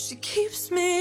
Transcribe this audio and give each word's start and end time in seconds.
She 0.00 0.16
keeps 0.16 0.70
me 0.70 0.99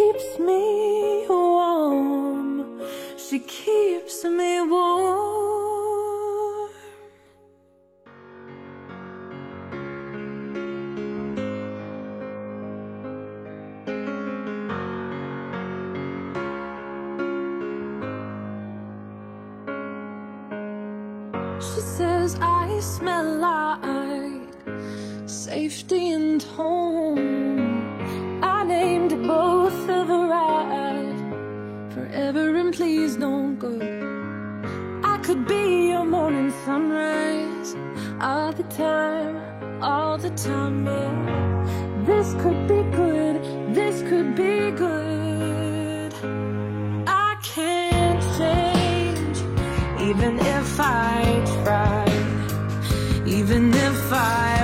keeps 0.00 0.38
me 0.38 1.26
warm. 1.28 2.80
She 3.18 3.38
keeps 3.40 4.24
me 4.24 4.62
warm. 4.62 6.70
She 21.60 21.80
says 21.96 22.38
I 22.40 22.80
smell 22.80 23.36
like 23.36 24.54
safety 25.26 26.12
and 26.12 26.42
home. 26.42 27.39
please 32.72 33.16
don't 33.16 33.58
go. 33.58 33.72
I 35.02 35.18
could 35.18 35.46
be 35.46 35.88
your 35.88 36.04
morning 36.04 36.52
sunrise 36.64 37.74
all 38.20 38.52
the 38.52 38.62
time, 38.64 39.82
all 39.82 40.16
the 40.18 40.30
time. 40.30 40.86
Yeah. 40.86 42.04
This 42.06 42.34
could 42.34 42.68
be 42.68 42.82
good, 42.96 43.36
this 43.74 44.02
could 44.08 44.34
be 44.36 44.70
good. 44.70 46.14
I 47.06 47.36
can't 47.42 48.22
change, 48.38 49.38
even 50.08 50.38
if 50.38 50.78
I 50.78 51.42
try, 51.64 52.04
even 53.26 53.74
if 53.74 54.12
I. 54.12 54.59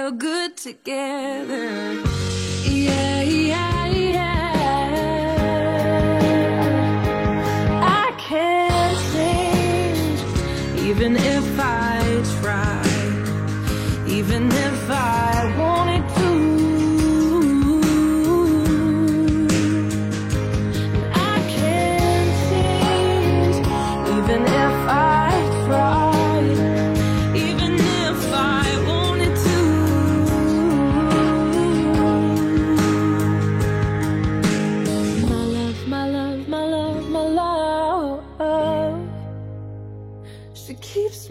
so 0.00 0.10
good 0.10 0.56
together. 0.56 2.39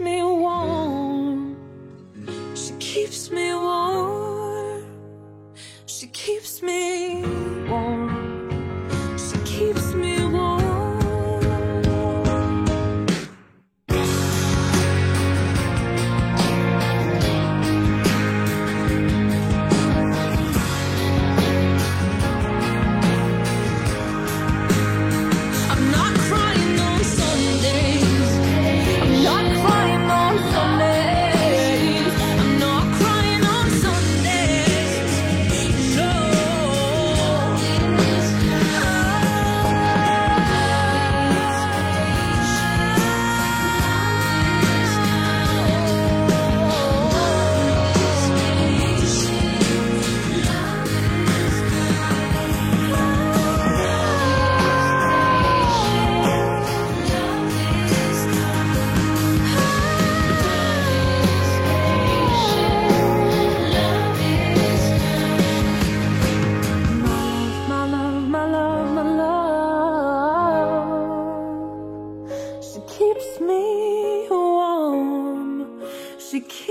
keeps 0.00 0.08
me 0.08 0.22
warm. 0.22 1.56
She 2.54 2.72
keeps 2.78 3.30
me 3.30 3.54
warm. 3.54 4.82
She 5.84 6.06
keeps 6.06 6.62
me. 6.62 7.49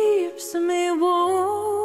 keeps 0.09 0.55
me 0.55 0.91
warm. 0.91 1.78